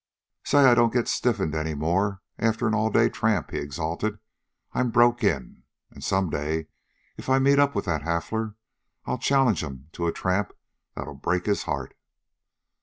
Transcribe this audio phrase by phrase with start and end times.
[0.43, 4.17] "Say, I don't get stiffened any more after an all day tramp," he exulted.
[4.73, 5.61] "I'm broke in.
[5.91, 6.69] An' some day,
[7.17, 8.55] if I meet up with that Hafler,
[9.05, 10.53] I'll challenge'm to a tramp
[10.95, 11.93] that'll break his heart."